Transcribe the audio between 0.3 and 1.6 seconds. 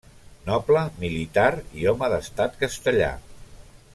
Noble, militar